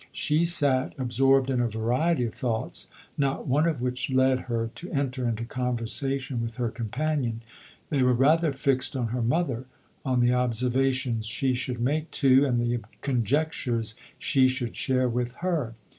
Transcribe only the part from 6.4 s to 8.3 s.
with her companion; they were